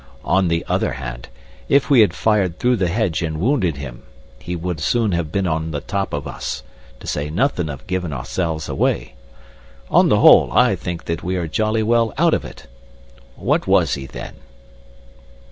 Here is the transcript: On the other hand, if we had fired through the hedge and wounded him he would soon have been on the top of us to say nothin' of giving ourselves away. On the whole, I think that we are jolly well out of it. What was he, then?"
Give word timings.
On 0.25 0.47
the 0.47 0.65
other 0.67 0.93
hand, 0.93 1.29
if 1.69 1.91
we 1.91 1.99
had 2.01 2.11
fired 2.11 2.57
through 2.57 2.77
the 2.77 2.87
hedge 2.87 3.21
and 3.21 3.39
wounded 3.39 3.77
him 3.77 4.01
he 4.39 4.55
would 4.55 4.79
soon 4.79 5.11
have 5.11 5.31
been 5.31 5.45
on 5.45 5.69
the 5.69 5.79
top 5.81 6.11
of 6.11 6.27
us 6.27 6.63
to 6.99 7.05
say 7.05 7.29
nothin' 7.29 7.69
of 7.69 7.85
giving 7.85 8.11
ourselves 8.11 8.67
away. 8.67 9.13
On 9.91 10.09
the 10.09 10.17
whole, 10.17 10.51
I 10.53 10.75
think 10.75 11.05
that 11.05 11.21
we 11.21 11.35
are 11.35 11.47
jolly 11.47 11.83
well 11.83 12.15
out 12.17 12.33
of 12.33 12.43
it. 12.43 12.65
What 13.35 13.67
was 13.67 13.93
he, 13.93 14.07
then?" 14.07 14.37